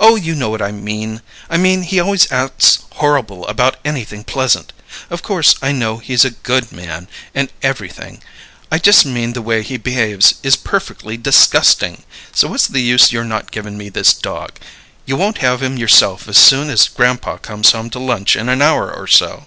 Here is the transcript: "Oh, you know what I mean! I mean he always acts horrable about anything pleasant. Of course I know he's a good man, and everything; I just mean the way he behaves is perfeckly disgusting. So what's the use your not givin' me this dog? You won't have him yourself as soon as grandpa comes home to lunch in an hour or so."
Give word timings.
"Oh, 0.00 0.16
you 0.16 0.34
know 0.34 0.50
what 0.50 0.60
I 0.60 0.72
mean! 0.72 1.22
I 1.48 1.56
mean 1.58 1.82
he 1.84 2.00
always 2.00 2.26
acts 2.32 2.80
horrable 2.96 3.48
about 3.48 3.76
anything 3.84 4.24
pleasant. 4.24 4.72
Of 5.10 5.22
course 5.22 5.54
I 5.62 5.70
know 5.70 5.98
he's 5.98 6.24
a 6.24 6.32
good 6.42 6.72
man, 6.72 7.06
and 7.36 7.48
everything; 7.62 8.20
I 8.72 8.78
just 8.80 9.06
mean 9.06 9.34
the 9.34 9.40
way 9.40 9.62
he 9.62 9.76
behaves 9.76 10.34
is 10.42 10.56
perfeckly 10.56 11.16
disgusting. 11.16 12.02
So 12.32 12.48
what's 12.48 12.66
the 12.66 12.82
use 12.82 13.12
your 13.12 13.22
not 13.22 13.52
givin' 13.52 13.78
me 13.78 13.90
this 13.90 14.12
dog? 14.12 14.58
You 15.06 15.14
won't 15.16 15.38
have 15.38 15.62
him 15.62 15.76
yourself 15.76 16.26
as 16.28 16.36
soon 16.36 16.68
as 16.68 16.88
grandpa 16.88 17.36
comes 17.36 17.70
home 17.70 17.90
to 17.90 18.00
lunch 18.00 18.34
in 18.34 18.48
an 18.48 18.60
hour 18.60 18.92
or 18.92 19.06
so." 19.06 19.46